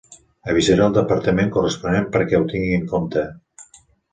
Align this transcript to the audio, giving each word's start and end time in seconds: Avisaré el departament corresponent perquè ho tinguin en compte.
Avisaré 0.53 0.81
el 0.85 0.95
departament 0.95 1.53
corresponent 1.57 2.09
perquè 2.17 2.41
ho 2.41 2.51
tinguin 2.55 2.77
en 2.81 2.91
compte. 2.95 3.29